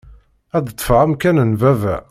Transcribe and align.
Ad 0.57 0.65
ṭṭfeɣ 0.73 0.99
amkan 1.05 1.37
n 1.49 1.51
baba. 1.59 1.95